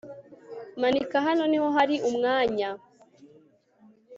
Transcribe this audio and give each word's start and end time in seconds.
manika 0.81 1.17
hano 1.25 1.43
niho 1.51 1.67
hari 1.77 1.95
umwanya 2.09 2.69